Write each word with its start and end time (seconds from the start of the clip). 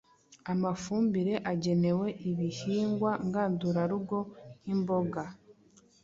Amafumbire 0.53 1.33
agenewe 1.51 2.07
ibihingwa 2.29 3.11
ngandurarugo 3.27 4.17
nk’imboga, 4.61 5.23